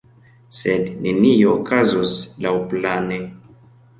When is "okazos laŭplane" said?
1.59-3.23